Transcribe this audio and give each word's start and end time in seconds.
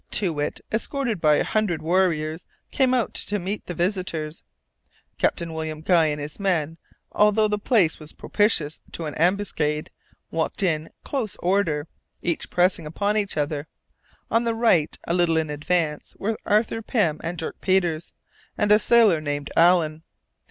Too 0.09 0.33
Wit, 0.33 0.61
escorted 0.73 1.21
by 1.21 1.35
a 1.35 1.43
hundred 1.43 1.83
warriors, 1.83 2.47
came 2.71 2.91
out 2.95 3.13
to 3.13 3.37
meet 3.37 3.67
the 3.67 3.75
visitors. 3.75 4.43
Captain 5.19 5.53
William 5.53 5.81
Guy 5.81 6.07
and 6.07 6.19
his 6.19 6.39
men, 6.39 6.79
although 7.11 7.47
the 7.47 7.59
place 7.59 7.99
was 7.99 8.11
propitious 8.11 8.79
to 8.93 9.05
an 9.05 9.13
ambuscade, 9.13 9.91
walked 10.31 10.63
in 10.63 10.89
close 11.03 11.35
order, 11.35 11.87
each 12.23 12.49
pressing 12.49 12.87
upon 12.87 13.13
the 13.13 13.27
other. 13.37 13.67
On 14.31 14.43
the 14.43 14.55
right, 14.55 14.97
a 15.07 15.13
little 15.13 15.37
in 15.37 15.51
advance, 15.51 16.15
were 16.17 16.35
Arthur 16.47 16.81
Pym, 16.81 17.17
Dirk 17.35 17.61
Peters, 17.61 18.11
and 18.57 18.71
a 18.71 18.79
sailor 18.79 19.21
named 19.21 19.51
Allen. 19.55 20.01